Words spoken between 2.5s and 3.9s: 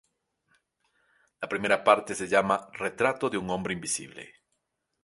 "Retrato de un hombre